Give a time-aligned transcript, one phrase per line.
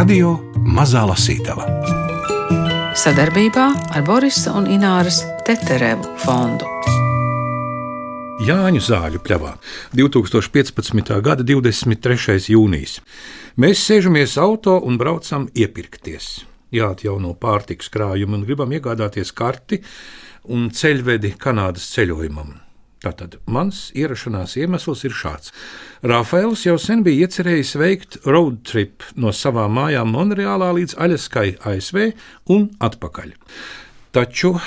[0.00, 0.30] Radio
[0.64, 1.66] Mazā Lasītava
[2.96, 6.64] sadarbībā ar Borisa un Ināras Teterevu fondu.
[8.46, 9.50] Jāņu zāļu pļavā
[10.00, 11.12] 2015.
[11.26, 12.38] gada 23.
[12.54, 12.96] jūnijas.
[13.60, 16.46] Mēs sēžamies auto un braucam iepirkties.
[16.72, 19.82] Jāatjauno pārtiks krājumi un gribam iegādāties karti
[20.48, 22.56] un ceļvedi Kanādas ceļojumam.
[23.00, 25.54] Tātad mans ierašanās iemesls ir šāds.
[26.04, 32.10] Rafaels jau sen bija iecerējis veikt road trip no savām mājām Monreālā līdz Aļaskai, ASV
[32.52, 33.32] un atpakaļ.
[34.12, 34.58] Taču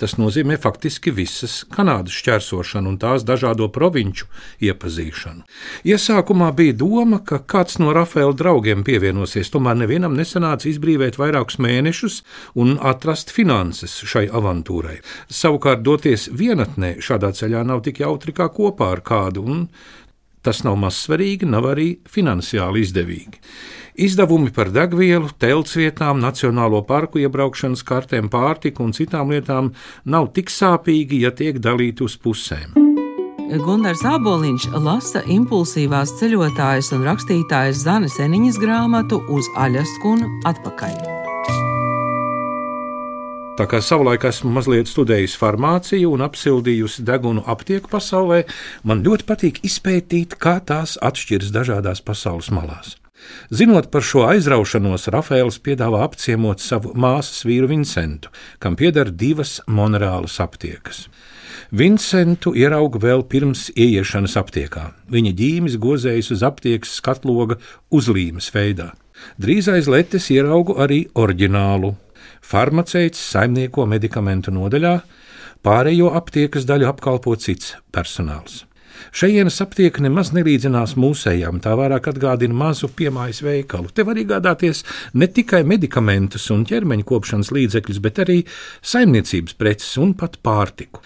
[0.00, 4.26] Tas nozīmē faktiski visas Kanādas šķērsošanu un tās dažādo provinču
[4.64, 5.44] iepazīšanu.
[5.86, 12.20] Iesākumā bija doma, ka kāds no Rafaela draugiem pievienosies, tomēr nevienam nesanāca izbrīvēt vairākus mēnešus
[12.58, 15.00] un atrast finanses šai avantūrai.
[15.30, 19.68] Savukārt doties vienatnē šādā ceļā nav tik jautri kā kopā ar kādu, un
[20.44, 23.42] tas nav mazsvarīgi, nav arī finansiāli izdevīgi.
[24.04, 29.70] Izdevumi par degvielu, teltsvietām, nacionālo parku iebraukšanas kartēm, pārtiku un citām lietām
[30.04, 32.74] nav tik sāpīgi, ja tiek dalīti uz pusēm.
[33.64, 41.23] Gunārs Aboliņš lasa impulsīvās ceļotājas un rakstītājas Zanes Eniņas grāmatu uz Aļasku un atpakaļ.
[43.54, 48.40] Tā kā savulaik esmu mazliet studējis farmāciju un apsildījusi degunu aptieku pasaulē,
[48.82, 52.96] man ļoti patīk izpētīt, kā tās atšķiras dažādās pasaules malās.
[53.54, 60.40] Zinot par šo aizraušanos, Rafaels piedāvā apciemot savu māsas vīru Vincentu, kam pieder divas monētālas
[60.42, 61.06] aptiekas.
[61.70, 64.88] Vincentu ierauga vēl pirms ieiešanas aptiekā.
[65.14, 67.62] Viņa ģīmis gozējas uz aptiekas skatloga
[67.94, 68.90] uzlīmes veidā.
[69.38, 71.94] Drīz aiz letes ieraugu arī oriģinālu.
[72.44, 74.98] Farmaceits saimnieko medikamentu nodaļā,
[75.64, 78.64] pārējo aptiekas daļu apkalpo cits personāls.
[79.14, 83.90] Šajienas aptieka nemaz nelīdzinās mūsējām, tā vairāk atgādina mazu piemājas veikalu.
[83.94, 84.84] Te var iegādāties
[85.18, 88.38] ne tikai medikamentus un ķermeņa kopšanas līdzekļus, bet arī
[88.82, 91.02] saimniecības preces un pat pārtiku.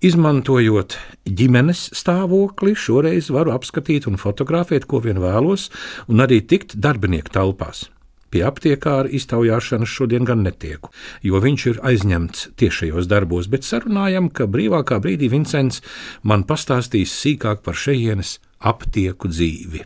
[0.00, 0.96] Izmantojot
[1.28, 5.68] ģimenes stāvokli, šoreiz varu apskatīt un fotografēt, ko vien vēlos,
[6.08, 7.90] un arī tikt darbinieku telpās.
[8.30, 10.92] Pie aptiekāra iztaujāšanas šodien gan netieku,
[11.26, 15.82] jo viņš ir aizņemts tiešajos darbos, bet sarunājam, ka brīvākā brīdī Vincents
[16.22, 19.82] man pastāstīs sīkāk par šejienes aptieku dzīvi.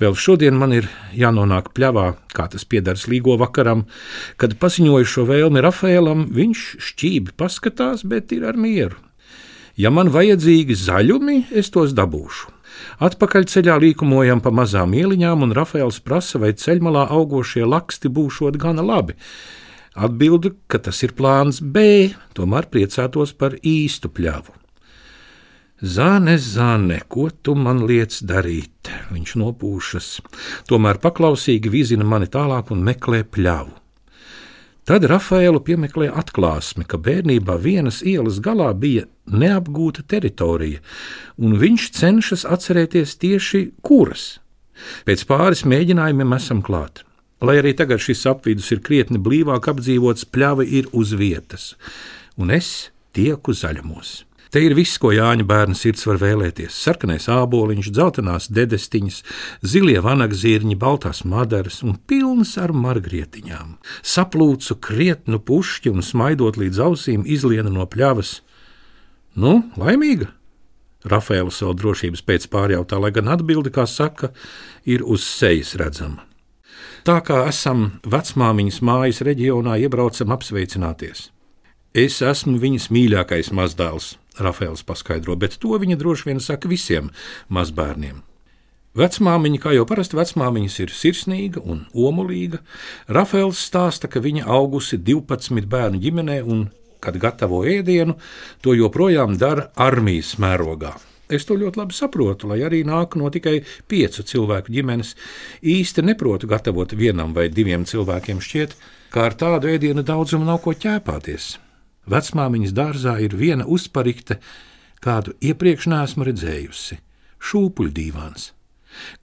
[0.00, 3.86] Vēl šodien man ir jānonāk pļavā, kā tas piedars līgo vakaram,
[4.40, 8.98] kad paziņoju šo vēlmi Rafēlam, viņš šķīvi paskatās, bet ir ar mieru.
[9.76, 12.55] Ja man vajadzīgi zaļumi, es tos dabūšu.
[13.02, 19.16] Atpakaļceļā līkumojam pa mazām ieliņām, un Rafaels prasa, vai ceļmalā augošie laksti būšot gana labi.
[19.96, 24.52] Atbildu, ka tas ir plāns B, tomēr priecātos par īstu pļavu.
[25.76, 28.88] Zāne, zāne, ko tu man liec darīt?
[29.12, 30.06] Viņš nopūšas,
[30.68, 33.85] tomēr paklausīgi vizina mani tālāk un meklē pļavu.
[34.86, 40.78] Tad Rafaelu piemeklē atklāsme, ka bērnībā vienas ielas galā bija neapgūta teritorija,
[41.42, 44.36] un viņš cenšas atcerēties tieši kuras.
[45.08, 47.02] Pēc pāris mēģinājumiem esam klāt.
[47.42, 51.72] Lai arī tagad šis apvidus ir krietni blīvāk apdzīvots, pļava ir uz vietas,
[52.38, 54.25] un es tieku zaļumos.
[54.50, 59.22] Te ir viss, ko Jāņa bērna sirds var vēlēties- sarkanais āboliņš, dzeltenās dedestiņas,
[59.62, 63.76] zilie vanagzirņi, baltās madaras un pilnas ar margrietiņām.
[64.02, 68.40] Saplūcu krietnu pušķi un smaidot līdz ausīm izliena no pļavas.
[69.36, 70.30] Nu, laimīga!
[71.04, 74.32] Rafaela savu drošības pēc pārjautā, lai gan atbildi, kā saka,
[74.84, 76.24] ir uz sejas redzama.
[77.06, 81.28] Tā kā esam vecmāmiņas mājas reģionā, iebraucam apsveicināties.
[81.94, 87.10] Es esmu viņas mīļākais mazdēls, Rafaels paskaidro, bet to viņa droši vien saka visiem
[87.48, 88.22] mazbērniem.
[88.96, 92.62] Vecmāmiņa, kā jau parasti vecmāmiņas, ir sirsnīga un omulīga.
[93.12, 96.70] Rafaels stāsta, ka viņa augusi 12 bērnu ģimenē un,
[97.04, 98.16] kad gatavo ēdienu,
[98.64, 100.94] to joprojām dara armijas mērogā.
[101.28, 103.58] Es to ļoti labi saprotu, lai arī nāk no tikai
[103.90, 105.12] piecu cilvēku ģimenes.
[105.60, 108.76] Īsti neprotu gatavot vienam vai diviem cilvēkiem šķiet,
[109.12, 111.56] kā ar tādu ēdienu daudzumu nav ko ķēpāties.
[112.06, 114.40] Vecmāmiņas dārzā ir viena uzparikte,
[115.02, 117.00] kādu iepriekš neesmu redzējusi-
[117.48, 118.52] šūpuļdīvāns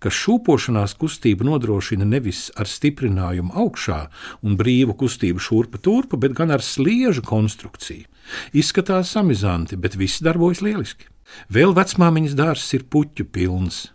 [0.04, 4.00] kas šūpošanās kustību nodrošina nevis ar stiprinājumu augšā
[4.46, 8.08] un brīvu kustību šurpa turpa, bet gan ar sliežu konstrukciju.
[8.56, 11.10] Izskatās samizanti, bet viss darbojas lieliski.
[11.52, 13.88] Vēl vecmāmiņas dārzs ir puķu pilns,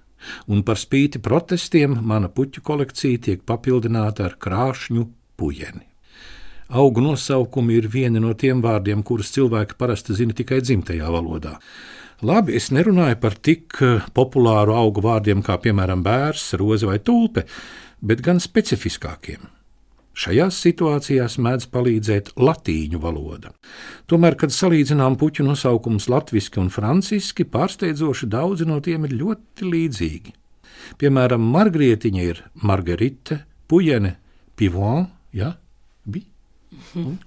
[0.49, 5.07] un par spīti protestiem mana puķu kolekcija tiek papildināta ar krāšņu
[5.39, 5.88] pujeni.
[6.69, 11.57] Augu nosaukumi ir vieni no tiem vārdiem, kurus cilvēki parasti zina tikai dzimtajā valodā.
[12.23, 17.47] Labi, es nerunāju par tik eh, populāru augu vārdiem kā piemēram bērs, roze vai tulpe.
[18.01, 19.49] bet gan specifiskākiem.
[20.19, 23.53] Šajās situācijās mēdz palīdzēt latīņu valoda.
[24.11, 30.35] Tomēr, kad salīdzinām puķu nosaukumus latviešu un franciski, pārsteidzoši daudzi no tiem ir ļoti līdzīgi.
[30.99, 34.17] Piemēram, margrietiņa ir margarita, puģene,
[34.59, 35.55] pivon, ja?
[36.95, 37.19] Mm.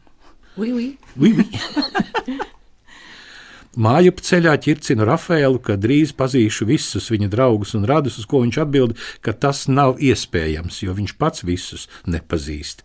[0.57, 0.97] Oui, oui.
[1.17, 2.39] oui, oui.
[3.71, 8.57] Māju ceļā ķircinu Rafaelu, ka drīz pazīšu visus viņa draugus un radus, uz ko viņš
[8.65, 12.83] atbild, ka tas nav iespējams, jo viņš pats visus nepazīst.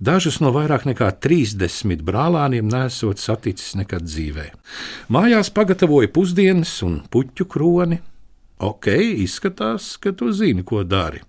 [0.00, 4.48] Dažus no vairāk nekā 30 brālāniem nesot saticis nekad dzīvē.
[5.12, 8.00] Mājās pagatavoja pusdienas un puķu kroni.
[8.56, 8.88] Ok,
[9.20, 11.20] izskatās, ka tu zini, ko dari.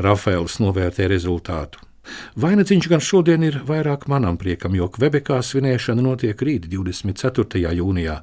[0.00, 1.89] Rafaels novērtē rezultātu.
[2.40, 7.62] Vainiciņš gan šodien ir vairāk manam priekam, jo Kvebekā svinēšana notiek rīt, 24.
[7.80, 8.20] jūnijā.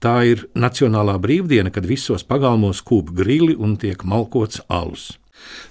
[0.00, 5.14] Tā ir Nacionālā brīvdiena, kad visos pagalmos kūp grili un tiek malkots alus.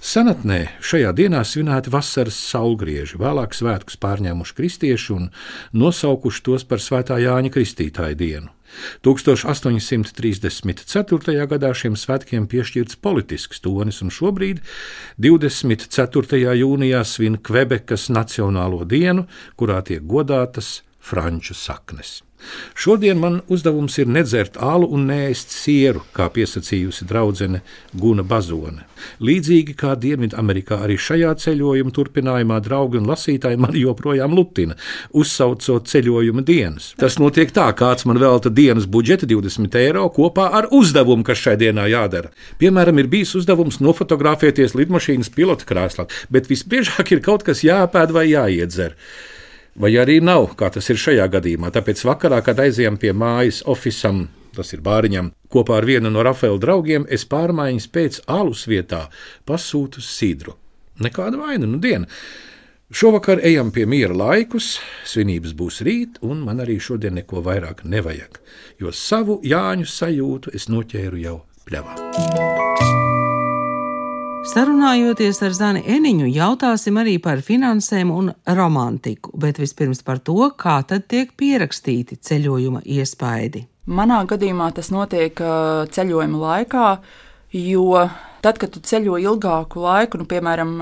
[0.00, 5.24] Senatnē šajā dienā svinēti vasaras saulgrieži, vēlāk svētkus pārņēmuši kristieši un
[5.74, 8.48] nosaukuši tos par Svētā Jāņa Kristītāja dienu.
[9.06, 11.46] 1834.
[11.50, 14.58] gadā šiem svētkiem piešķirts politisks tonis, un šobrīd,
[15.22, 16.54] 24.
[16.62, 19.26] jūnijā, svin Kvebekas Nacionālo dienu,
[19.56, 22.20] kurā tiek godātas franču saknes.
[22.74, 27.62] Šodien man uzdevums ir nedzert alu un nēst sieru, kā piesacījusi draudzene
[27.96, 28.84] Guna Bazone.
[29.24, 34.76] Līdzīgi kā Dienvidamerikā, arī šajā ceļojuma turpinājumā draugi un lasītāji man joprojām lutina,
[35.16, 36.90] uzsaucot ceļojuma dienas.
[37.00, 41.56] Tas notiek tā, kāds man velta dienas budžeta 20 eiro kopā ar uzdevumu, kas šai
[41.64, 42.32] dienā jādara.
[42.60, 48.28] Piemēram, ir bijis uzdevums nofotografēties lidmašīnas pilota krēslā, bet visbiežāk ir kaut kas jāpēd vai
[48.30, 48.94] jāiedzer
[49.80, 51.70] vai arī nav, kā tas ir šajā gadījumā.
[51.74, 54.26] Tāpēc vakarā, kad aizējām pie mājas oficiālam,
[54.56, 59.06] tas ir bāriņam, kopā ar vienu no Rafaela draugiem, es pārmaiņas pēc alus vietā
[59.48, 60.56] pasūtu sidru.
[61.02, 62.08] Nekāda vaina, nu diena.
[62.86, 68.38] Šovakar ejam pie miera laikus, svinības būs rīt, un man arī šodien neko vairāk nevajag,
[68.78, 72.65] jo savu Jāņu sajūtu es noķēru jau pļavā.
[74.46, 80.76] Sarunājoties ar Zani Eniņu, jautāsim arī par finansēm un romantiku, bet vispirms par to, kā
[80.86, 83.64] tad tiek pierakstīti ceļojuma iespaidi.
[83.90, 85.42] Manā gadījumā tas notiek
[85.92, 86.86] ceļojuma laikā,
[87.58, 88.04] jo
[88.44, 90.76] tad, kad tu ceļo ilgāku laiku, nu, piemēram,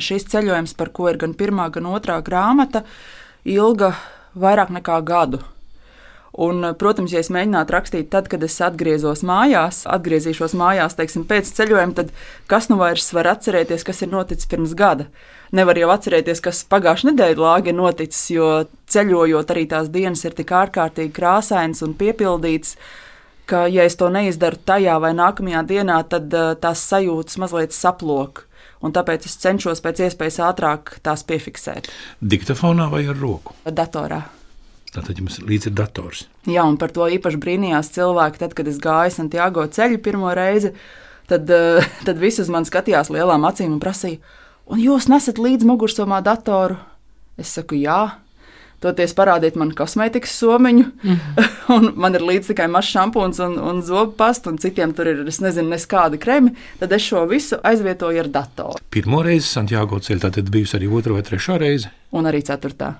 [0.00, 2.86] šis ceļojums, par ko ir gan pirmā, gan otrā grāmata,
[3.44, 3.92] ilga
[4.40, 5.44] vairāk nekā gadu.
[6.36, 11.48] Un, protams, ja es mēģinātu rakstīt, tad, kad es atgriezos mājās, atgriezīšos mājās, teiksim, pēc
[11.56, 12.12] ceļojuma, tad
[12.50, 15.08] kas nu vairs var atcerēties, kas ir noticis pirms gada?
[15.56, 18.50] Nevar jau atcerēties, kas pagājušā nedēļa lāga ir noticis, jo
[18.92, 22.76] ceļojot arī tās dienas ir tik ārkārtīgi krāsainas un piepildītas,
[23.48, 28.44] ka, ja es to neizdaru tajā vai nākamajā dienā, tad uh, tās sajūtas mazliet saplok.
[28.84, 31.88] Un tāpēc es cenšos pēc iespējas ātrāk tās piefiksēt.
[32.20, 33.56] Diktafonā vai ar roku?
[33.64, 34.26] Datorā.
[34.94, 36.26] Tātad jums līdzi ir dators.
[36.48, 40.72] Jā, un par to īpaši brīnījās cilvēki, tad, kad es gāju Santiago ceļu pirmo reizi.
[41.26, 44.20] Tad, eh, tad visi uz mani skatījās lielām acīm un prasīja,
[44.70, 46.78] un jūs nesat līdzi mugursomā datoru?
[47.36, 48.14] Es saku, jā.
[48.80, 51.46] Toties parādiet man kosmētikas somiņu, mm -hmm.
[51.76, 55.24] un man ir līdzi tikai mazs šampūns un, un zobu pasta, un citiem tur ir,
[55.26, 56.52] es nezinu, neskādi kremi.
[56.78, 58.78] Tad es šo visu aizvietoju ar datoru.
[58.90, 61.90] Pirmo reizi Santiago ceļā, tad bijusi arī otra vai trešā reize?
[62.12, 62.94] Un arī ceturtā.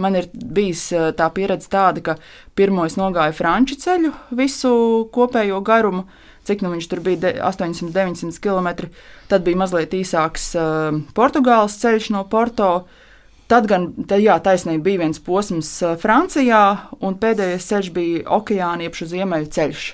[0.00, 2.16] Man ir bijis tā pieredze tāda, ka
[2.58, 4.74] pirmo es nogāju franču ceļu, visu
[5.14, 6.04] kopējo garumu,
[6.44, 8.90] cik nu viņš tur bija 800, 900 km.
[9.30, 12.72] Tad bija mazliet īsāks uh, Portugāles ceļš no Porto.
[13.48, 15.70] Tad gan tā, jā, taisnība bija viens posms
[16.00, 16.64] Francijā,
[17.04, 19.88] un pēdējais ceļš bija okeāna iepšu ziemeļu ceļš,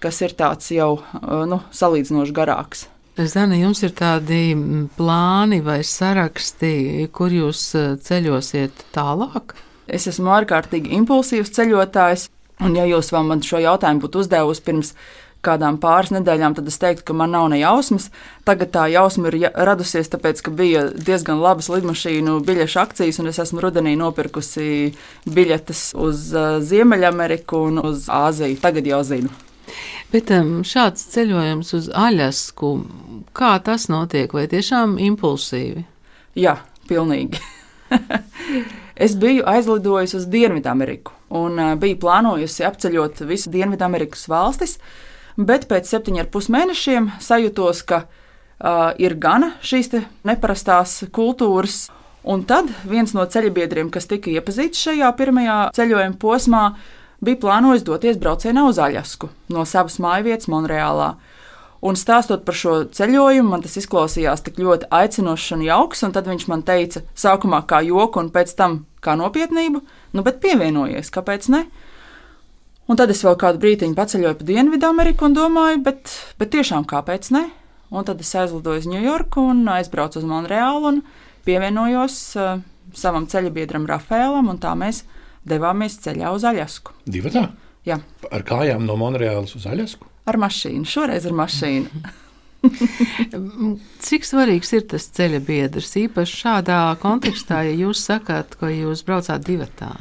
[0.00, 2.86] kas ir tāds jau uh, nu, salīdzinoši garāks.
[3.16, 4.52] Zana, jums ir tādi
[4.98, 9.54] plāni vai saraksti, kur jūs e, ceļosiet tālāk?
[9.88, 12.26] Es esmu ārkārtīgi impulsīvs ceļotājs,
[12.66, 14.92] un ja jūs man šo jautājumu būtu uzdevusi pirms
[15.46, 18.10] kādām pāris nedēļām, tad es teiktu, ka man nav ne jausmas.
[18.44, 23.40] Tagad tā jausma ir radusies, tāpēc, ka bija diezgan labas lidmašīnu biļešu akcijas, un es
[23.40, 24.92] esmu rudenī nopirkusi
[25.24, 28.60] biļetes uz e, Ziemeļameriku un uz Āziju.
[28.60, 29.45] Tagad jau zinu.
[30.12, 32.72] Bet um, šāds ceļojums uz Aļasku,
[33.36, 35.84] kā tas notiek, vai tiešām impulsīvi?
[36.38, 37.40] Jā, pilnīgi.
[39.06, 44.76] es biju aizlidojusi uz Dienvidameriku un uh, biju plānojusi apceļot visu Dienvidamerikas valstis,
[45.36, 49.92] bet pēc septiņiem ar pus mēnešiem sajūtos, ka uh, ir gana šīs
[50.26, 51.86] neparastās kultūras.
[52.26, 56.62] Un tad viens no ceļabiedriem, kas tika iepazīstināts šajā pirmajā ceļojuma posmā,
[57.24, 61.14] bija plānojis doties braucienā uz Aļasku no savas mājvietas Monreālā.
[61.86, 66.28] Un stāstot par šo ceļojumu, man tas izklausījās tik ļoti aicinošs un jauks, un tad
[66.30, 69.82] viņš man teica, sākumā kā joku, un pēc tam kā nopietnību,
[70.16, 71.66] nu, bet pievienojies, kāpēc ne?
[72.86, 77.28] Un tad es vēl kādu brīdiņu paceļoju pa Dienvidameriku un domāju, bet, bet tiešām kāpēc
[77.34, 77.44] ne?
[77.90, 81.00] Un tad es aizlidoju uz Ņujorku un aizbraucu uz Monreālu un
[81.46, 82.62] pievienojos uh,
[82.94, 85.04] savam ceļabiedram Rafēlam, un tā mēs
[85.48, 86.94] devāmies ceļā uz Aļasku.
[87.06, 87.48] Divi tā?
[87.86, 88.00] Jā.
[88.34, 90.08] Ar kājām no Monreālas uz Aļasku?
[90.26, 92.06] Ar mašīnu, šoreiz ar mašīnu.
[94.06, 99.46] Cik svarīgs ir tas ceļa biedrs, īpaši šādā kontekstā, ja jūs sakāt, ka jūs braucāt
[99.46, 99.92] divatā?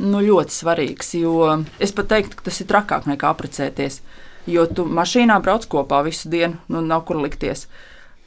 [0.00, 4.00] Nu, ļoti svarīgs, jo es pat teiktu, ka tas ir trakāk nekā apprecēties.
[4.50, 7.66] Jo tu mašīnā brauc kopā visu dienu, nu nav kur likties.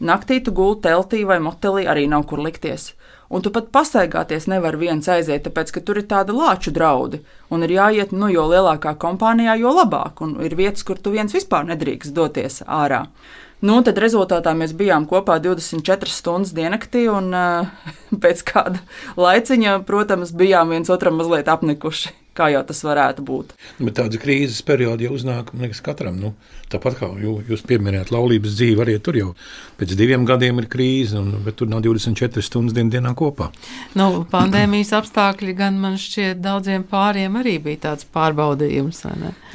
[0.04, 2.92] Naktī tu gulti teltī vai motelī arī nav kur likties.
[3.34, 7.22] Un tu pat pastaigāties nevar viens aiziet, tāpēc ka tur ir tāda lāču draudi.
[7.50, 10.20] Un ir jāiet, nu, jo lielākā kompānijā, jo labāk.
[10.26, 13.06] Un ir vietas, kur tu viens vispār nedrīkst doties ārā.
[13.64, 17.88] Nu, tad rezultātā mēs bijām kopā 24 stundas diennaktī, un uh,
[18.26, 18.84] pēc kāda
[19.16, 23.54] laiciņa, protams, bijām viens otram mazliet apnikuši kā jau tas varētu būt.
[23.80, 26.18] Bet tāda krīzes perioda jau uznāk liekas, katram.
[26.22, 26.34] Nu,
[26.74, 29.30] tāpat kā jūs pieminējāt, laulības dzīve arī tur jau
[29.78, 33.50] pēc diviem gadiem ir krīze, un, bet tur nav 24 stundas dien, dienā kopā.
[34.00, 39.04] Nu, pandēmijas apstākļi gan man šķiet daudziem pāriem arī bija tāds pārbaudījums.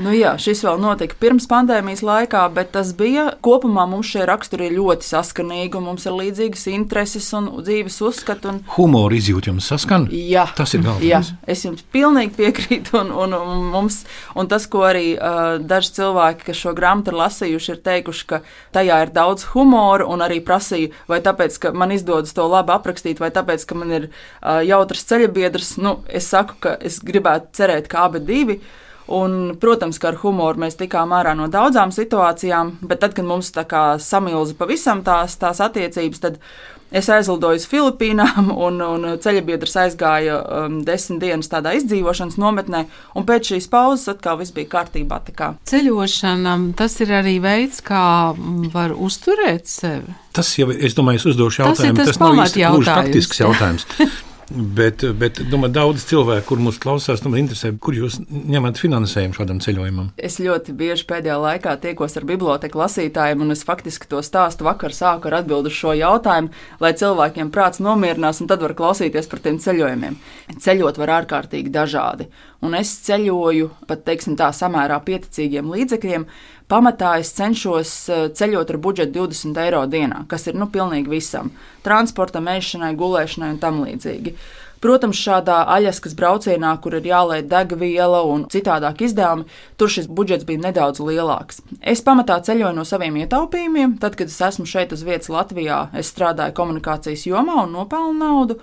[0.02, 4.68] Nu, jā, šis vēl notika pirms pandēmijas laikā, bet tas bija kopumā mums šie raksturi
[4.68, 8.52] ir ļoti saskanīgi, un mums ir līdzīgas intereses un dzīves uzskati.
[8.52, 8.62] Un...
[8.76, 10.08] Humoru izjūt jums saskan?
[10.12, 11.08] Jā, tas ir galvenais.
[11.08, 12.92] Jā, es jums pilnīgi piekrītu piekrīt.
[12.98, 14.02] Un, un, un, mums,
[14.34, 18.40] un tas, ko arī uh, daži cilvēki, kas šo grāmatu ir lasījuši, ir teikuši, ka
[18.75, 23.20] tajā ir daudz humora, un arī prasīja, vai tāpēc, ka man izdodas to labi aprakstīt,
[23.22, 25.76] vai tāpēc, ka man ir uh, jautrs ceļabiedrs.
[25.84, 28.60] Nu, es saku, ka es gribētu cerēt, ka abi divi.
[29.08, 33.48] Un, protams, ka ar humoru mēs tikām ārā no daudzām situācijām, bet tad, kad mums
[33.56, 36.42] tā kā samilza pavisam tās, tās attiecības, tad
[36.88, 42.84] Es aizlidoju uz Filipīnām, un, un ceļabiedrs aizgāja um, desmit dienas tādā izdzīvošanas nometnē,
[43.18, 45.20] un pēc šīs pauzes atkal viss bija kārtībā.
[45.68, 48.32] Ceļošana tas ir arī veids, kā
[48.72, 50.16] var uzturēt sevi.
[50.32, 52.00] Tas jau, es domāju, es uzdošu jautājumu.
[52.00, 53.88] Tas, tas nav īsti praktisks jautājums.
[54.49, 59.61] Bet, bet domāju, daudz cilvēku, kur mūs klausās, tomēr interesē, kur jūs ņemat finansējumu šādam
[59.61, 60.09] ceļojumam.
[60.17, 64.97] Es ļoti bieži pēdējā laikā tiekos ar biblioteku lasītājiem, un es faktiski to stāstu vakar
[64.97, 69.45] sāku ar atbildu uz šo jautājumu, lai cilvēkiem prāts nomierinās, un tad var klausīties par
[69.45, 70.17] tiem ceļojumiem.
[70.64, 72.31] Ceļot var ārkārtīgi dažādi,
[72.64, 76.25] un es ceļoju pat, teiksim tā, samērā pieticīgiem līdzekļiem,
[76.68, 81.52] pamatā es cenšos eh, ceļot ar budžetu 20 eiro dienā, kas ir nu, pilnīgi visam-
[81.87, 84.34] transportam, ēšanai, gulēšanai un tam līdzīgi.
[84.78, 90.62] Protams, šādā aļaskas braucienā, kur ir jālaiž degviela un citādāk izdevumi, tur šis budžets bija
[90.68, 91.62] nedaudz lielāks.
[91.82, 93.96] Es pamatā ceļoju no saviem ietaupījumiem.
[93.98, 98.60] Tad, kad es esmu šeit uz vietas Latvijā, es strādāju komunikācijas jomā un nopelnu naudu.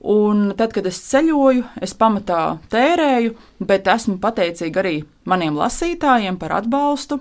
[0.00, 4.94] Un tad, kad es ceļoju, es pamatā tērēju, bet esmu pateicīga arī
[5.28, 7.20] maniem lasītājiem par atbalstu.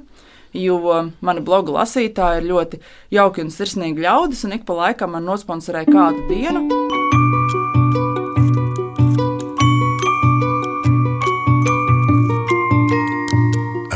[0.55, 0.79] Jo
[1.21, 2.79] mani bloga lasītāji ir ļoti
[3.13, 6.65] jauki un sirsnīgi ļaudis, un ik pa laikam man nosponsorēja kādu dienu.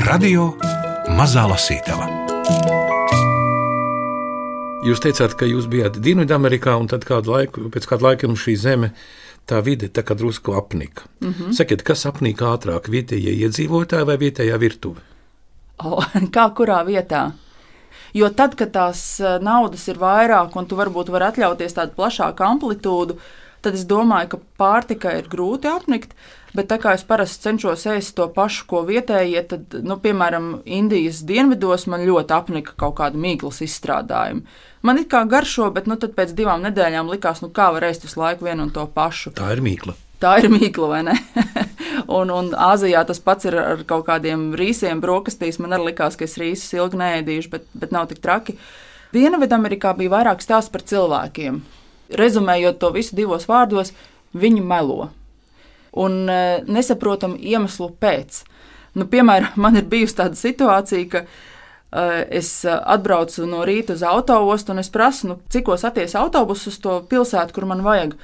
[0.03, 0.51] Radio
[1.17, 2.22] Mazā Lasītava.
[4.83, 8.55] Jūs teicāt, ka jūs bijāt Dienvidamerikā, un tad kādu laiku, pēc kāda laika jums šī
[8.59, 8.89] zeme,
[9.47, 11.05] tā vide tā kā drusku apnika.
[11.21, 11.53] Mm -hmm.
[11.55, 14.99] Sakiet, kas apnika ātrāk, vietējie iedzīvotāji vai vietējā virtuve?
[15.79, 16.03] Oh,
[16.35, 17.31] kā kurā vietā?
[18.13, 22.43] Jo tad, kad tās eh, naudas ir vairāk, un tu varbūt vari atļauties tādu plašāku
[22.43, 23.17] amplitūdu,
[23.61, 26.13] tad es domāju, ka pārtika ir grūti apnikt.
[26.53, 31.23] Bet tā kā es parasti cenšos ēst to pašu, ko vietējie, tad, nu, piemēram, Indijas
[31.25, 34.45] dienvidos man ļoti apnika kaut kāda mīklas izstrādājuma.
[34.85, 38.21] Man it kā garšo, bet nu, pēc divām nedēļām likās, nu, kā var ēst visu
[38.21, 39.33] laiku vienu un to pašu.
[39.39, 39.95] Tā ir mīkla.
[40.21, 41.17] Tā ir mīkla, vai ne?
[42.19, 45.57] un, un Āzijā tas pats ir ar kaut kādiem rīsiem, brokastīs.
[45.63, 48.59] Man arī likās, ka es rīsus ilgi neēdīšu, bet, bet nav tik traki.
[49.15, 51.59] Dienvidamerikā bija vairāk stāstu par cilvēkiem.
[52.19, 53.91] Rezumējot to visu divos vārdos,
[54.37, 55.09] viņi melo.
[55.93, 58.43] Un e, nesaprotam iemeslu pēc.
[58.97, 61.25] Nu, piemēram, man ir bijusi tāda situācija, ka
[61.93, 66.71] Eh, es eh, atbraucu no rīta uz autoostu un es prasu, nu, cikos atties autobusu
[66.71, 68.15] uz to pilsētu, kur man vajag.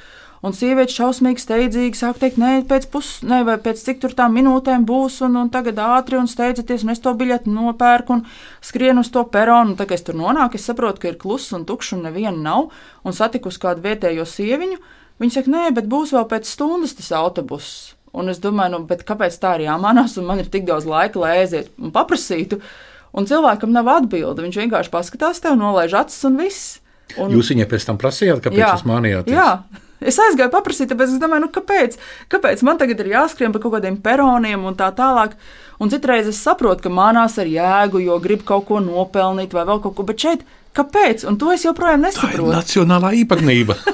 [0.42, 2.88] Un sieviete šausmīgi steidzīgi sāk teikt, nē, pēc
[3.30, 6.96] ne, vai pēc cik tur tām minūtēm būs, un, un tagad ātri un steidzieties, un
[6.96, 8.24] es to biļeti nopērku un
[8.64, 9.76] skrienu uz to peronu.
[9.76, 12.72] Tad, kad es tur nonāku, es saprotu, ka ir kluss un tukšs un neviena nav,
[13.04, 14.80] un satikusi kādu vietējo sieviņu.
[15.20, 17.96] Viņa saka, nē, bet būs vēl pēc stundas tas autobuss.
[18.16, 21.36] Un es domāju, nu, kāpēc tā ir jāmanās, un man ir tik daudz laika, lai
[21.44, 22.58] aizietu un paprasītu.
[23.20, 24.46] Un cilvēkam nav atbildi.
[24.46, 26.80] Viņš vienkārši paskatās tev, nolaiž acis un viss.
[27.18, 29.34] Un, Jūs viņai pēc tam prasījāt, kāpēc jūs mānījāties?
[29.34, 29.52] Jā.
[30.00, 31.98] Es aizgāju paprasīt, tāpēc es domāju, nu, kāpēc?
[32.32, 35.36] kāpēc man tagad ir jāskrien pa kaut kādiem peroniem un tā tālāk.
[35.80, 39.82] Un citreiz es saprotu, ka manās ar jēgu, jo grib kaut ko nopelnīt vai vēl
[39.84, 41.26] kaut ko, bet šeit kāpēc?
[41.28, 42.54] Un to es joprojām Tā ir nesaprotu.
[42.56, 43.80] nacionālā īpatnība.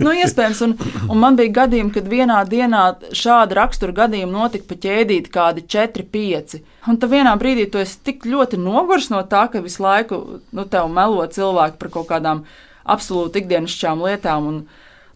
[0.00, 0.72] Nu, iespējams, un,
[1.12, 2.80] un man bija gadījumi, kad vienā dienā
[3.16, 6.54] šāda rakstura gadījuma notika pa ķēdīti kādi 4, 5.
[6.90, 10.20] Un tad vienā brīdī tu esi tik ļoti nogurs no tā, ka visu laiku
[10.56, 12.42] nu, tev melo cilvēki par kaut kādām
[12.88, 14.48] absolūti ikdienišķām lietām.
[14.50, 14.62] Un,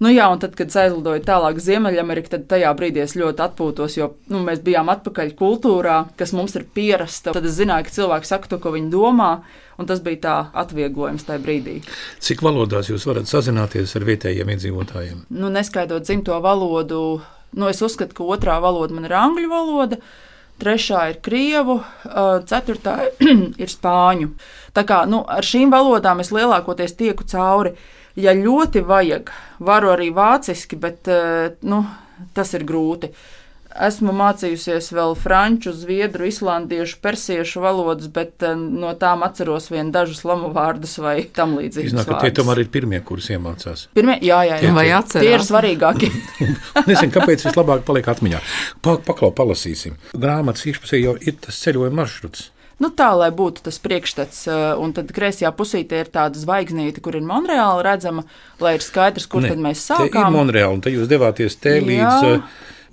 [0.05, 3.41] Nu jā, un tad, kad es aizlidoju tālāk uz Ziemeļameriku, tad tajā brīdī es ļoti
[3.41, 7.33] atpūtos, jo nu, mēs bijām atpakaļ kultūrā, kas mums ir pierasta.
[7.33, 9.31] Tad es zināju, ka cilvēki saka to, ko viņi domā,
[9.81, 11.79] un tas bija tā atvieglojums tajā brīdī.
[12.21, 15.25] Cik valodās jūs varat sazināties ar vietējiem iedzīvotājiem?
[15.33, 17.01] nu, neskaidrot dzimto valodu,
[17.57, 20.03] nu, es uzskatu, ka otrā valoda man ir angļu valoda.
[20.61, 21.81] Trešā ir krievu,
[22.47, 23.09] ceturtā
[23.63, 24.29] ir spāņu.
[24.77, 27.73] Tā kā nu, ar šīm valodām es lielākoties tieku cauri.
[28.15, 31.81] Ja ļoti vajag, varu arī vāciski, bet ā, nu,
[32.37, 33.11] tas ir grūti.
[33.75, 40.23] Esmu mācījusies vēl franču, zviedru, islandiešu, persiešu valodas, bet ā, no tām atceros vien dažus
[40.23, 41.91] lamu vārdus vai tam līdzīgus.
[41.91, 43.89] Iznāk, ka tie tomēr ir pirmie, kurus iemācās.
[43.99, 44.71] Pirmie, jā, jā, jā.
[44.79, 45.51] Vai Tie ir atcerās?
[45.51, 46.13] svarīgākie.
[46.93, 48.45] Nezinu, kāpēc vislabāk paliek atmiņā.
[48.79, 49.99] Pa, paklau, palasīsim.
[50.15, 52.53] Grāmatas iekšpusē jau ir tas ceļojuma maršruts.
[52.83, 57.15] Nu, tā lai būtu tas priekšstats, eh, un tad kreisajā pusītē ir tāda zvaigznīte, kur
[57.15, 58.25] ir Monreāla redzama,
[58.61, 60.35] lai ir skaidrs, kur Ne, tad mēs Te ir sākām.
[60.35, 61.85] Monreāla, un te jūs devāties te Jā.
[61.87, 62.43] līdz uh,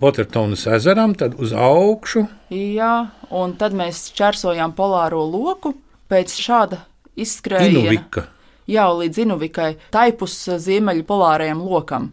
[0.02, 2.28] Watertonas ezeram, tad uz augšu.
[2.50, 5.76] Jā, un tad mēs čersojām polāro loku
[6.10, 6.84] pēc šāda
[7.18, 7.82] izskrējiena.
[7.82, 8.28] Inuvika.
[8.70, 12.12] Jā, līdz Inuvikai, taipus eh, ziemeļu polārajam lokam.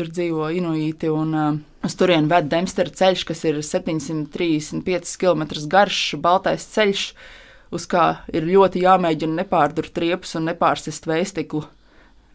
[0.00, 5.98] Tur dzīvo inuīti, un uh, uz turieni ved Dempstera ceļš, kas ir 735 km garš,
[6.24, 7.02] baltais ceļš,
[7.76, 11.66] uz kā ir ļoti jāmēģina nepārdurt riepas un nepārsist veistiklu.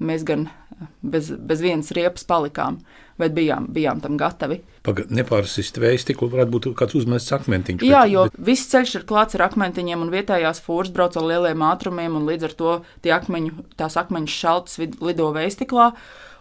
[0.05, 2.81] Mēs gan eh, bez, bez vienas riepas palikām,
[3.17, 4.59] bet bijām, bijām tam gatavi.
[4.85, 7.85] Paga- Nepārsist vējas stiklu varētu būt kāds uzmests akmentiņš.
[7.87, 11.25] Jā, bet- jo bet viss ceļš ir klāts ar akmentiņiem, un vietējās fūras brauc ar
[11.31, 15.93] lieliem ātrumiem, un līdz ar to tie akmeņu, tās akmeņu šaltas lido veistiklā.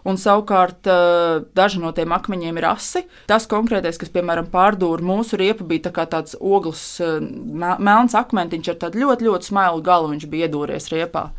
[0.05, 3.01] Un savukārt eh, daži no tiem akmeņiem ir asi.
[3.25, 8.69] Tas konkrētais, kas, piemēram, pārdūra mūsu riepu, bija tā tāds ogles, eh, me- melns akmentiņš
[8.75, 10.11] ar tādu ļoti, ļoti smailu galu.
[10.13, 11.29] Viņš bija iedūries riepā.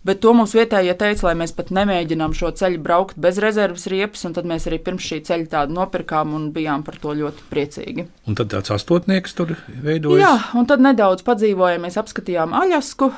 [0.00, 4.22] Bet to mums vietējie teica, lai mēs pat nemēģinām šo ceļu braukt bez rezerves riepas,
[4.24, 8.06] un tad mēs arī pirms šī ceļa tādu nopirkām un bijām par to ļoti priecīgi.
[8.30, 10.22] Un tad tāds astotnieks tur veidojas.
[10.22, 13.10] Jā, un tad nedaudz padzīvojām, apskatījām Aļasku,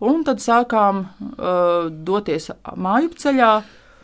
[0.00, 3.52] un tad sākām uh, doties māju ceļā.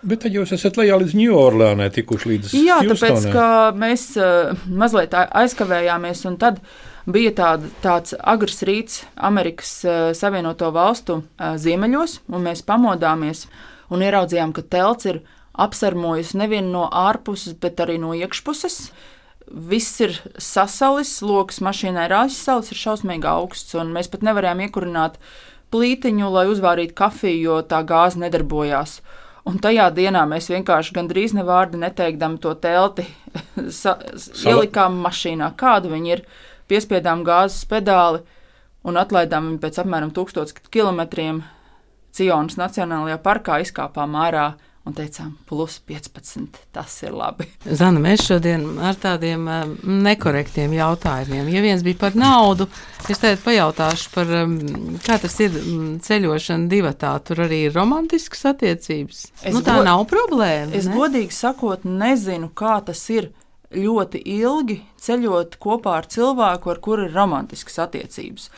[0.02, 3.32] Bet tad jūs esat lejā līdz Ņujorkai, tikuši līdz Jā, tāpēc Hjustonai.
[3.32, 3.46] ka
[3.78, 6.60] mēs uh, mazliet aizkavējāmies, un tad
[7.08, 13.46] bija tāda, tāds agrs rīts Amerikas uh, Savienoto Valstu uh, ziemeļos, un mēs pamodāmies
[13.90, 15.22] un ieraudzījām, ka telts ir
[15.56, 18.90] apsarmojusi nevien no ārpuses, bet arī no iekšpuses.
[19.46, 25.20] Viss ir sasalis, lokus mašīnai ir aizsalis, ir šausmīgi augsts, un mēs pat nevarējām iekurināt
[25.74, 28.98] plītiņu, lai uzvārītu kafiju, jo tā gāze nedarbojās.
[29.46, 33.04] Un tajā dienā mēs vienkārši gandrīz ne vārdu neteikdami to telti
[34.50, 36.24] ielikām mašīnā, kādu viņi ir,
[36.66, 38.24] piespiedām gāzes pedāli
[38.86, 41.04] un atlaidām viņu pēc apmēram 1000 km.
[42.16, 44.46] Cionas Nacionālajā parkā izkāpām ārā
[44.86, 46.60] un teicām, plus 15.
[46.74, 47.48] Tas ir labi.
[47.66, 49.72] Zana, mēs šodien ar tādiem um,
[50.06, 51.48] nekorektiem jautājumiem.
[51.50, 52.68] Ja viens bija par naudu,
[53.10, 54.54] es tagad pajautāšu par, um,
[55.04, 57.16] kā tas ir um, ceļošana divatā.
[57.26, 59.24] Tur arī ir romantiskas attiecības.
[59.42, 60.70] Es nu, tā nav problēma.
[60.76, 60.94] Es ne?
[60.96, 63.32] godīgi sakot, nezinu, kā tas ir
[63.74, 68.50] ļoti ilgi ceļot kopā ar cilvēku, ar kuru ir romantiskas attiecības.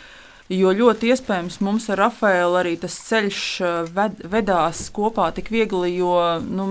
[0.48, 5.92] Jo ļoti iespējams mums ar Rafaelu arī tas ceļš eh, ved, vedās kopā tik viegli,
[5.98, 6.68] jo nu,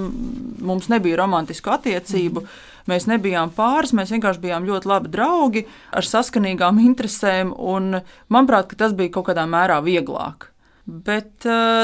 [0.66, 2.42] mums nebija romantisku attiecību.
[2.90, 7.52] Mēs nebijām pāris, mēs vienkārši bijām ļoti labi draugi ar saskanīgām interesēm.
[7.54, 8.00] un
[8.34, 10.50] Manuprāt, tas bija kaut kādā mērā vieglāk.
[10.88, 11.84] Bet uh,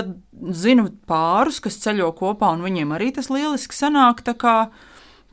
[0.55, 4.23] zinu pārus, kas ceļo kopā, un viņiem arī tas lieliski sanāk.
[4.23, 4.55] Tā kā,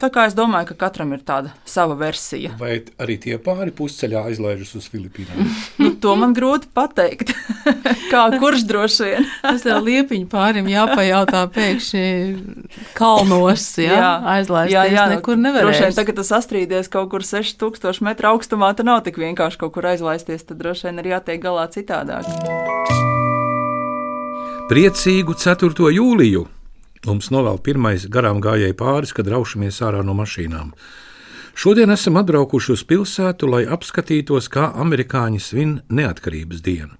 [0.00, 2.54] tā kā es domāju, ka katram ir tāda sava versija.
[2.60, 5.50] Vai arī tie pāri pusceļā aizlaižas uz Filipīnām?
[5.80, 7.32] Nu, to man grūti pateikt.
[8.12, 9.28] kā kurš droši vien?
[9.44, 12.04] Tas tev liepiņu pārim jāpajautā pēkšņi
[12.98, 18.04] kalnos, jā, jā aizlaisties jā, jā, nekur Droši vien tagad tas astrīdies kaut kur 6000
[18.06, 20.46] metru augstumā, tad nav tik vienkārši kaut kur aizlaisties.
[20.48, 22.28] Tad droši vien ir jātiek galā citādāk.
[24.70, 25.90] Priecīgu 4.
[25.96, 26.46] jūliju!
[27.08, 30.74] Mums novēl pirmais garām gājēji pāris, kad raušamies ārā no mašīnām.
[31.56, 36.94] Šodien esam atbraukuši uz pilsētu, lai apskatītos, kā amerikāņi svin neatkarības dienu.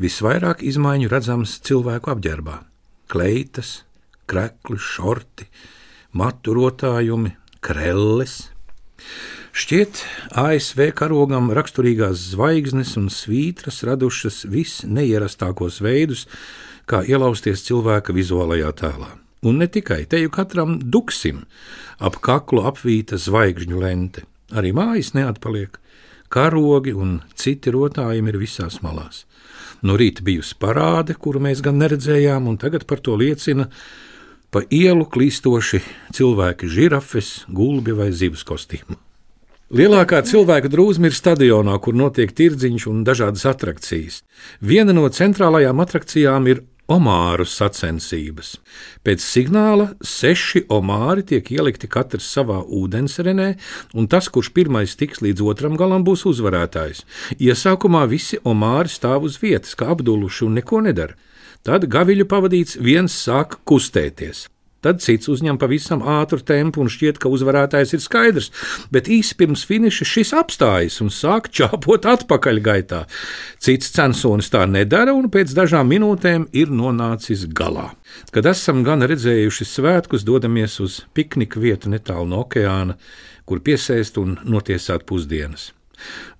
[0.00, 2.56] Visvairāk izmaiņu redzams cilvēku apģērbā-
[3.12, 3.84] kleitas,
[4.26, 5.46] krekli, šorti,
[6.12, 8.48] matu rotājumi, krelles.
[9.52, 10.00] Šķiet,
[10.32, 16.26] ASV karogam raksturīgās zvaigznes un svītras radušas visneierastākos veidus,
[16.88, 19.12] kā ielausties cilvēka vizuālajā tēlā.
[19.42, 21.42] Un ne tikai te jau katram duksim
[21.98, 24.22] ap kaklu apvīta zvaigžņu lente,
[24.54, 25.78] arī mājas neatpaliek.
[26.32, 29.26] Karogi un citi rotājumi ir visās malās.
[29.82, 33.66] No rīta bijusi parāde, kuru mēs gan neredzējām, un tagad par to liecina
[34.52, 35.82] pa ielu klīstoši
[36.14, 38.96] cilvēki žirafes, gulbi vai zivs kostīmu.
[39.72, 44.18] Lielākā cilvēka drūzme ir stadionā, kur notiek tirdziņš un dažādas attrakcijas.
[44.60, 48.56] Viena no centrālajām attrakcijām ir omāru sacensības.
[49.06, 53.48] Pēc signāla seši omāri tiek ielikti katrs savā ūdensrenē,
[53.94, 57.04] un tas, kurš pirmais tiks līdz otram galam, būs uzvarētājs.
[57.38, 61.18] Iesākumā visi omāri stāv uz vietas, kā apduluši un neko nedara.
[61.62, 64.48] Tad gaviļu pavadīts viens sāk kustēties.
[64.82, 68.50] Tad cits uzņem pavisam ātru tempu un šķiet, ka uzvarētājs ir skaidrs,
[68.94, 73.04] bet īsi pirms finiša šis apstājas un sāk čāpot atpakaļ gaitā.
[73.62, 77.92] Cits censonis tā nedara un pēc dažām minūtēm ir nonācis galā.
[78.34, 82.98] Kad esam gan redzējuši svētkus, dodamies uz piknika vietu netālu no okeāna,
[83.46, 85.70] kur piesēst un notiesāt pusdienas.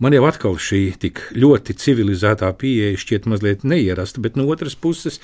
[0.03, 5.21] Man jau atkal šī tik ļoti civilizētā pieeja šķiet mazliet neierasta, bet no otras puses,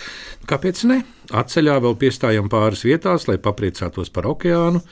[0.49, 1.03] kāpēc ne?
[1.35, 4.85] Atceļā vēl piestājam pāris vietās, lai papriecātos par okeānu,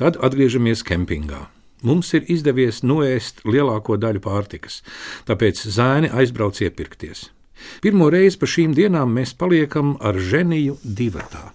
[0.00, 1.46] tad atgriežamies kempingā.
[1.86, 4.82] Mums ir izdevies noēst lielāko daļu pārtikas,
[5.28, 7.30] tāpēc zēni aizbrauc iepirkties.
[7.84, 11.50] Pirmo reizi pa šīm dienām mēs paliekam ar ženiju divatā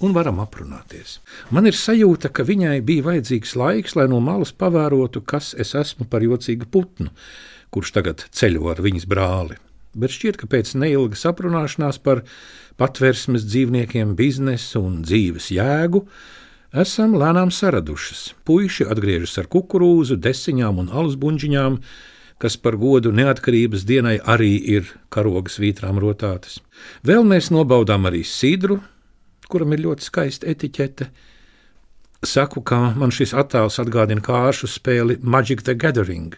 [0.00, 1.18] un varam aprunāties.
[1.52, 6.08] Man ir sajūta, ka viņai bija vajadzīgs laiks, lai no malas pavērotu, kas es esmu
[6.08, 7.12] par jocīgu putnu,
[7.74, 9.58] kurš tagad ceļo ar viņas brāli.
[9.92, 12.22] Bet šķiet, ka pēc neilgas aprunāšanās par
[12.80, 16.06] patvērsmes dzīvniekiem, biznesu un dzīves jēgu,
[16.72, 18.30] esam lēnām saradušas.
[18.48, 21.76] Puisi atgriežas ar kukurūzu, desiņām un alus buļģiņām,
[22.42, 26.58] kas par godu neatkarības dienai arī ir karogas vītrām rotātas.
[27.06, 28.80] Vēl mēs nobaudām arī sidru,
[29.50, 31.08] kuram ir ļoti skaista etiķete.
[32.22, 36.36] Saku, ka man šis attēls atgādina kāršu spēli Magic the Gathering.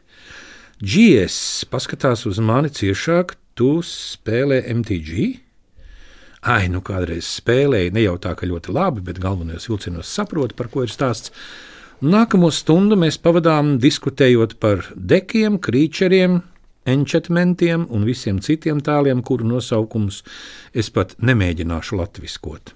[0.80, 5.28] GS paskatās uz mani ciešāk, tu spēlē MTG?
[6.44, 10.68] Ai, nu kādreiz spēlēju, ne jau tā, ka ļoti labi, bet galvenajos vilcienos saprotu, par
[10.72, 11.32] ko ir stāsts.
[12.04, 16.42] Nākamo stundu mēs pavadām diskutējot par dekiem, krīčeriem,
[16.88, 20.22] enčetmentiem un visiem citiem tēliem, kuru nosaukumus
[20.74, 22.74] es pat nemēģināšu latviskot.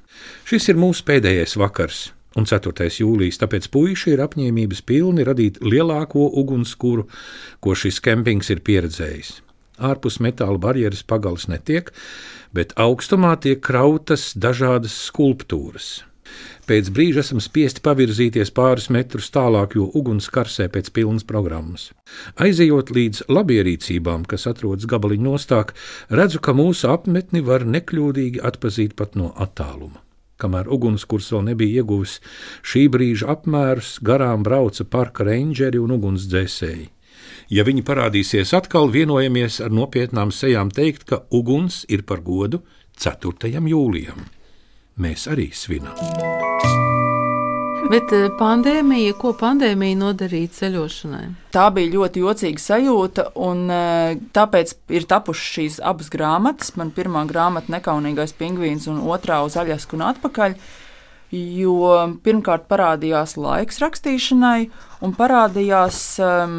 [0.48, 2.08] Šis ir mūsu pēdējais vakars.
[2.36, 2.86] Un 4.
[3.00, 7.06] jūlijas, tāpēc puiši ir apņēmības pilni radīt lielāko ugunskura,
[7.64, 9.38] ko šis kempings ir pieredzējis.
[9.78, 11.90] Ārpus metāla barjeras pagalas netiek,
[12.54, 16.07] bet augstumā tiek krautas dažādas skulptūras.
[16.68, 21.86] Pēc brīža esam spiesti pavirzīties pāris metrus tālāk, jo uguns karsē pēc pilnas programmas.
[22.36, 25.72] Aizejot līdz labierīcībām, kas atrodas gabaliņu nostāk,
[26.12, 30.02] redzu, ka mūsu apmetni var nekļūdīgi atpazīt pat no attāluma.
[30.38, 32.18] Kamēr ugunskurs vēl nebija ieguvis
[32.60, 36.90] šī brīža apmērus, garām brauca parka rangeri un ugunsdzēsēji.
[37.48, 42.60] Ja viņi parādīsies atkal, vienojamies ar nopietnām sejām teikt, ka uguns ir par godu
[43.00, 43.56] 4.
[43.56, 44.28] jūlijam
[44.98, 46.47] mēs arī svinam.
[47.88, 51.22] Bet eh, pandēmija, ko pandēmija nodarīja ceļošanai?
[51.54, 56.74] Tā bija ļoti jocīga sajūta, un eh, tāpēc ir tapušas šīs abas grāmatas.
[56.76, 60.58] Man pirmā grāmata, Nekaunīgais pingvīns, un otrā uz Aļasku un atpakaļ.
[61.32, 61.88] Jo
[62.24, 64.68] pirmkārt parādījās laiks rakstīšanai,
[65.04, 66.54] un parādījās um,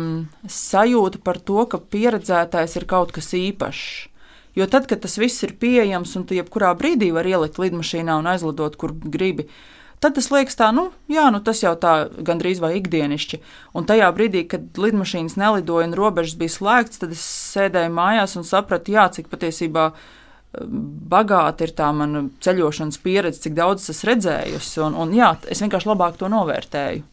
[0.46, 3.90] sajūta par to, ka pieredzētais ir kaut kas īpašs.
[4.58, 8.30] Jo tad, kad tas viss ir pieejams un tu jebkurā brīdī vari ielikt lidmašīnā un
[8.30, 9.46] aizlidot, kur gribi,
[10.04, 11.94] tad tas liekas tā, nu, jā, nu tas jau tā
[12.26, 13.42] gandrīz vai ikdienišķi.
[13.78, 18.48] Un tajā brīdī, kad lidmašīnas nelidoja un robežas bija slēgts, tad es sēdēju mājās un
[18.48, 20.82] sapratu, jā, cik patiesībā um,
[21.12, 24.80] bagāta ir tā mana ceļošanas pieredze, cik daudz es redzējusi.
[24.88, 27.06] Un, un jā, es vienkārši labāk to novērtēju.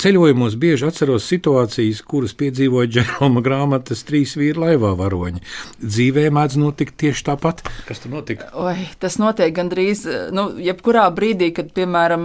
[0.00, 5.42] Ceļojumos bieži atceros situācijas, kuras piedzīvoja Džeroma grāmatas trīs vīri laivā varoņi.
[5.82, 7.60] Dzīvē mēdz notikt tieši tāpat.
[7.84, 8.46] Kas tur notika?
[8.56, 12.24] Oi, tas notiek gandrīz, nu, jebkurā brīdī, kad, piemēram,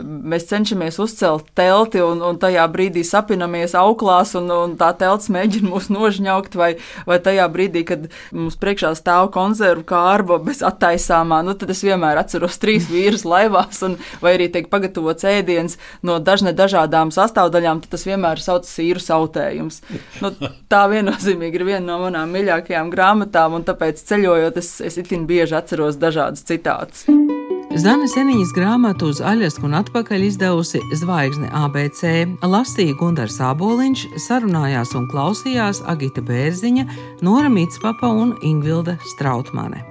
[0.00, 5.68] mēs cenšamies uzcelt telti un, un tajā brīdī sapinamies auklās un, un tā telts mēģina
[5.74, 6.70] mūs nožņaukt, vai,
[7.04, 12.24] vai tajā brīdī, kad mums priekšā stāv konservu kārba bez attaisāmā, nu, tad es vienmēr
[12.24, 17.82] atceros trīs vīrus laivās un vai arī tiek pagatavots ēdiens no dažne dažādām tām sastāvdaļām,
[17.82, 19.82] tad tas vienmēr sauc sīru sautējums.
[20.20, 20.30] Nu,
[20.70, 25.56] tā viennozīmīgi ir viena no manām mīļākajām grāmatām, un tāpēc ceļojot, es, es itin bieži
[25.58, 27.06] atceros dažādas citātus.
[27.70, 32.26] Zana Zeniņas grāmatu uz Aļasku un atpakaļ izdevusi Zvaigzne ABC.
[32.42, 36.88] Lasīja Gundars Āboliņš, sarunājās un klausījās Agita Bērziņa,
[37.22, 39.86] Nora Mitspapa un Ingvilda Strautmane.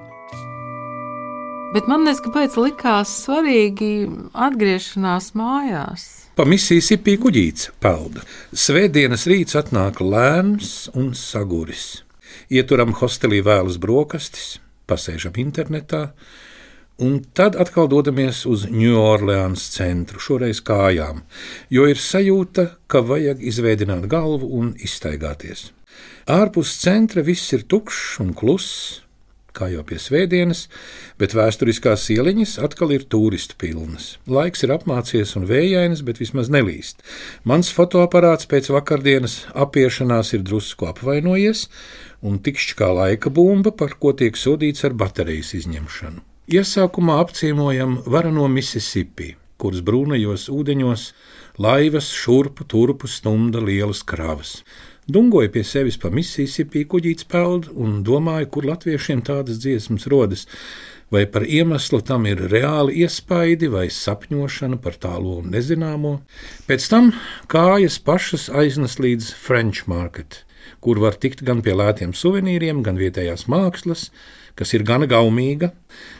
[1.71, 6.18] Bet man nezinu, kāpēc likās svarīgi atgriešanās mājās.
[6.39, 8.21] Pa Mississippi kuģīts pelda.
[8.55, 12.05] Svētdienas rīts atnāk lēns un saguris.
[12.47, 14.53] Ieturam hostelī vēlas brokastis,
[14.87, 16.05] pasēžam internetā
[17.03, 21.21] Un tad atkal dodamies uz Ņūorleānas centru, šoreiz kājām,
[21.71, 25.73] jo ir sajūta, ka vajag izveidot galvu un iztaigāties.
[26.27, 28.99] Ārpus centra viss ir tukšs un kluss,
[29.59, 30.65] kā jau pie svētdienas,
[31.19, 34.13] bet vēsturiskās ieliņas atkal ir turistu pilnas.
[34.29, 37.03] Laiks ir apmācies un vējains, bet vismaz nelīst.
[37.43, 41.67] Mans fotoaparāts pēc vakardienas apiešanās ir drusku apvainojies,
[42.23, 46.23] un tikšķi kā laika bumba, par ko tiek sodīts ar baterijas izņemšanu.
[46.49, 51.03] Iesākumā apciemojam varano Mississippi, kuras brūnajos ūdeņos
[51.61, 54.61] laivas šurpu turpu stumda lielas kravas.
[55.09, 60.43] Dungoju pie sevis pa Mississippi kuģīts peld un domāju, kur latviešiem tādas dziesmas rodas,
[61.09, 66.19] vai par iemeslu tam ir reāli iespaidi vai sapņošana par tālo un nezināmo.
[66.69, 67.09] Pēc tam
[67.49, 70.43] kājas pašas aiznes līdz French Market,
[70.83, 74.09] kur var tikt gan pie lētiem suvenīriem, gan vietējās mākslas,
[74.59, 75.71] kas ir gana gaumīga.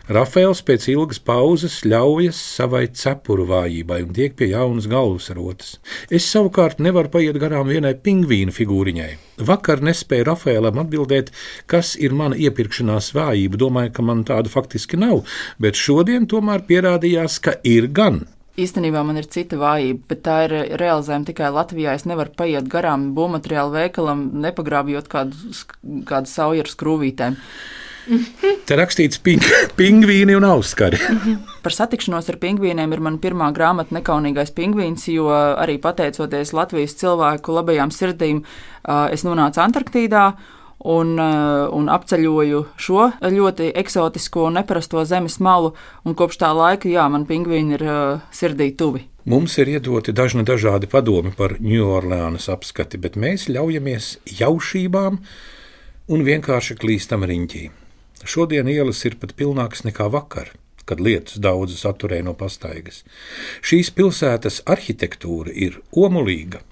[0.10, 5.76] Rafaels pēc ilgas pauzes ļaujas savai cepuru vājībai un tiek pie jaunas galvas rotas.
[6.10, 9.12] Es savukārt nevaru paiet garām vienai pingvīna figūriņai.
[9.50, 11.32] Vakar nespēju Rafaelam atbildēt,
[11.70, 13.60] kas ir mana iepirkšanās vājība.
[13.60, 15.24] Domāju, ka man tāda faktiski nav,
[15.62, 18.24] bet šodien tomēr pierādījās, ka ir gan.
[18.60, 21.94] Īstenībā man ir cita vājība, bet tā ir realizējama tikai Latvijā.
[21.96, 25.54] Es nevaru paiet garām būvmateriālu veikalam, nepagrābjot kādu,
[26.10, 27.38] kādu saujeru skrūvītēm.
[28.66, 29.44] Te rakstīts ping,
[29.78, 30.98] pingvīni un auskari.
[31.64, 37.54] Par satikšanos ar pingvīniem ir mana pirmā grāmata Nekaunīgais pingvīns, jo arī pateicoties Latvijas cilvēku
[37.60, 38.42] labajām sirdīm,
[39.14, 40.26] es nonācu Antarktīdā
[40.80, 45.74] un, un apceļoju šo ļoti eksotisko un neparasto zemes malu.
[46.04, 47.86] Kopš tā laika, jā, man pingvīni ir
[48.36, 49.06] sirdī tuvi.
[49.30, 55.20] Mums ir iedoti dažni dažādi padomi par Ņūorleānas apskati, bet mēs ļaujamies jaušībām
[56.10, 57.68] un vienkārši klīstam riņķī.
[58.26, 60.50] Šodien ielas ir pat pilnākas nekā vakar,
[60.90, 63.04] kad lietus daudzas atturēja no pastaigas.
[63.62, 66.64] Šīs pilsētas arhitektūra ir omulīga.